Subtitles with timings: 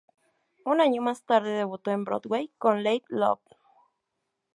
[0.65, 3.43] Un año más tarde debutó en Broadway con "Late Love".